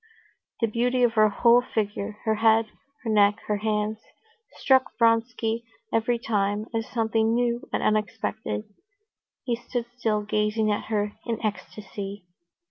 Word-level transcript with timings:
The 0.61 0.67
beauty 0.67 1.03
of 1.03 1.13
her 1.13 1.29
whole 1.29 1.61
figure, 1.61 2.17
her 2.25 2.33
head, 2.33 2.65
her 3.03 3.09
neck, 3.11 3.35
her 3.45 3.57
hands, 3.57 3.99
struck 4.53 4.97
Vronsky 4.97 5.63
every 5.93 6.17
time 6.17 6.65
as 6.73 6.87
something 6.89 7.35
new 7.35 7.69
and 7.71 7.83
unexpected. 7.83 8.63
He 9.43 9.55
stood 9.55 9.85
still, 9.95 10.23
gazing 10.23 10.71
at 10.71 10.85
her 10.85 11.13
in 11.27 11.39
ecstasy. 11.45 12.25